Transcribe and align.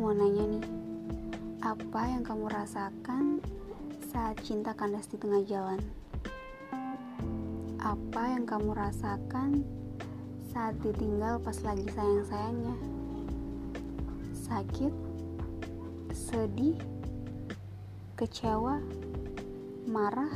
mau 0.00 0.16
nanya 0.16 0.42
nih, 0.42 0.66
apa 1.62 2.02
yang 2.08 2.26
kamu 2.26 2.50
rasakan 2.50 3.38
saat 4.10 4.42
cinta 4.42 4.74
kandas 4.74 5.06
di 5.06 5.22
tengah 5.22 5.38
jalan? 5.46 5.78
Apa 7.78 8.34
yang 8.34 8.48
kamu 8.50 8.74
rasakan 8.74 9.62
saat 10.50 10.74
ditinggal 10.82 11.38
pas 11.46 11.54
lagi 11.62 11.86
sayang-sayangnya? 11.94 12.74
Sakit? 14.34 14.94
Sedih? 16.10 16.74
Kecewa? 18.18 18.82
Marah? 19.86 20.34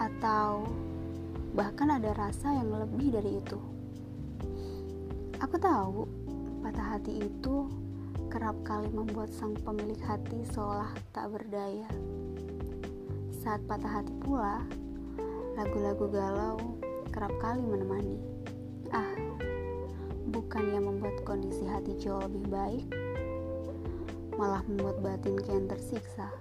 Atau 0.00 0.64
bahkan 1.52 1.92
ada 1.92 2.16
rasa 2.16 2.56
yang 2.56 2.72
lebih 2.72 3.10
dari 3.10 3.42
itu? 3.42 3.60
Aku 5.44 5.60
tahu 5.60 6.25
patah 6.66 6.98
hati 6.98 7.22
itu 7.22 7.70
kerap 8.26 8.58
kali 8.66 8.90
membuat 8.90 9.30
sang 9.30 9.54
pemilik 9.54 10.02
hati 10.02 10.42
seolah 10.50 10.90
tak 11.14 11.30
berdaya. 11.30 11.86
Saat 13.38 13.62
patah 13.70 14.02
hati 14.02 14.10
pula, 14.18 14.66
lagu-lagu 15.54 16.10
galau 16.10 16.58
kerap 17.14 17.30
kali 17.38 17.62
menemani. 17.62 18.18
Ah, 18.90 19.14
bukan 20.34 20.74
yang 20.74 20.90
membuat 20.90 21.22
kondisi 21.22 21.62
hati 21.70 21.94
jauh 22.02 22.26
lebih 22.26 22.50
baik, 22.50 22.86
malah 24.34 24.66
membuat 24.66 24.98
batin 25.06 25.38
kian 25.38 25.70
tersiksa 25.70 26.34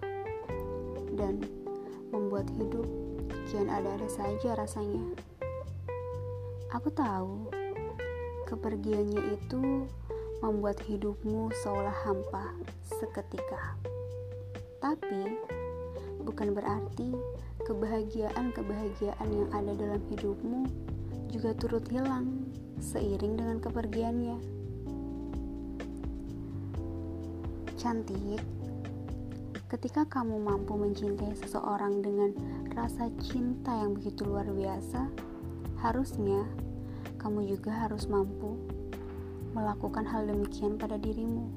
dan 1.21 1.37
membuat 2.09 2.49
hidup 2.57 2.89
kian 3.45 3.69
ada-ada 3.69 4.09
saja 4.09 4.57
rasanya. 4.57 5.05
Aku 6.73 6.89
tahu 6.89 7.64
kepergiannya 8.45 9.35
itu 9.35 9.89
membuat 10.45 10.77
hidupmu 10.85 11.49
seolah 11.65 11.95
hampa 12.05 12.53
seketika. 12.85 13.75
Tapi 14.79 15.41
bukan 16.21 16.53
berarti 16.53 17.17
kebahagiaan-kebahagiaan 17.65 19.29
yang 19.33 19.49
ada 19.49 19.73
dalam 19.73 20.01
hidupmu 20.13 20.69
juga 21.33 21.57
turut 21.57 21.85
hilang 21.89 22.45
seiring 22.77 23.33
dengan 23.35 23.57
kepergiannya. 23.57 24.37
Cantik, 27.75 28.41
ketika 29.69 30.05
kamu 30.05 30.41
mampu 30.41 30.77
mencintai 30.77 31.33
seseorang 31.37 32.01
dengan 32.01 32.33
rasa 32.77 33.09
cinta 33.21 33.73
yang 33.73 33.97
begitu 33.97 34.25
luar 34.25 34.47
biasa, 34.49 35.09
harusnya 35.81 36.45
kamu 37.25 37.57
juga 37.57 37.73
harus 37.73 38.05
mampu 38.05 38.53
melakukan 39.57 40.05
hal 40.05 40.29
demikian 40.29 40.77
pada 40.77 40.93
dirimu, 40.93 41.49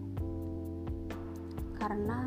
karena 1.76 2.24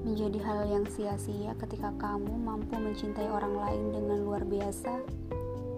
menjadi 0.00 0.40
hal 0.48 0.64
yang 0.64 0.88
sia-sia 0.88 1.52
ketika 1.60 1.92
kamu 2.00 2.40
mampu 2.40 2.72
mencintai 2.72 3.28
orang 3.28 3.52
lain 3.52 3.84
dengan 3.92 4.16
luar 4.24 4.48
biasa, 4.48 4.96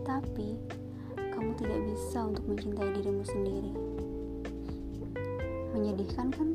tapi 0.06 0.62
kamu 1.34 1.58
tidak 1.58 1.82
bisa 1.82 2.22
untuk 2.22 2.46
mencintai 2.46 2.90
dirimu 2.94 3.26
sendiri. 3.26 3.72
Menyedihkan, 5.74 6.30
kan? 6.30 6.54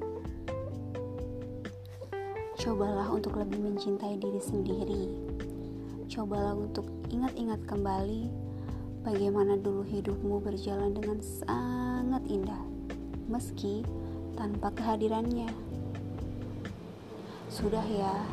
Cobalah 2.56 3.12
untuk 3.12 3.36
lebih 3.36 3.60
mencintai 3.60 4.16
diri 4.16 4.40
sendiri. 4.40 5.04
Cobalah 6.08 6.56
untuk 6.56 6.88
ingat-ingat 7.12 7.60
kembali 7.68 8.46
bagaimana 9.06 9.54
dulu 9.54 9.86
hidupmu 9.86 10.42
berjalan 10.42 10.98
dengan 10.98 11.22
sangat 11.22 12.26
indah, 12.26 12.58
meski 13.30 13.86
tanpa 14.34 14.74
kehadirannya. 14.74 15.46
Sudah 17.54 17.86
ya, 17.86 18.26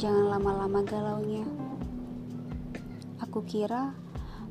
jangan 0.00 0.32
lama-lama 0.32 0.80
galaunya. 0.88 1.44
Aku 3.20 3.44
kira 3.44 3.92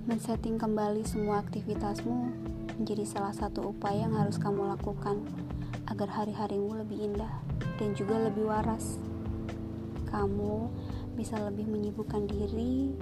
men-setting 0.05 0.61
kembali 0.61 1.01
semua 1.01 1.41
aktivitasmu 1.41 2.29
menjadi 2.77 3.01
salah 3.09 3.33
satu 3.33 3.73
upaya 3.73 4.05
yang 4.05 4.13
harus 4.13 4.37
kamu 4.37 4.69
lakukan 4.69 5.17
agar 5.89 6.13
hari-harimu 6.13 6.77
lebih 6.77 7.09
indah 7.09 7.41
dan 7.81 7.97
juga 7.97 8.21
lebih 8.21 8.45
waras. 8.45 9.01
Kamu 10.13 10.69
bisa 11.17 11.41
lebih 11.41 11.65
menyibukkan 11.65 12.29
diri, 12.29 12.93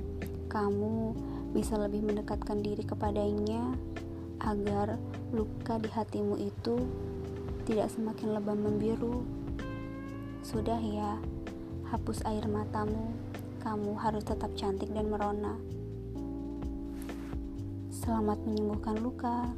kamu 0.48 1.14
bisa 1.50 1.78
lebih 1.82 2.06
mendekatkan 2.06 2.62
diri 2.62 2.86
kepadanya 2.86 3.74
agar 4.40 4.96
luka 5.34 5.82
di 5.82 5.90
hatimu 5.90 6.38
itu 6.38 6.78
tidak 7.66 7.90
semakin 7.94 8.38
lebam 8.38 8.60
membiru. 8.66 9.22
Sudah 10.42 10.80
ya, 10.80 11.20
hapus 11.92 12.26
air 12.26 12.46
matamu. 12.50 13.14
Kamu 13.60 13.92
harus 14.00 14.24
tetap 14.24 14.56
cantik 14.56 14.88
dan 14.96 15.12
merona. 15.12 15.60
Selamat 17.92 18.40
menyembuhkan 18.48 18.98
luka. 19.04 19.52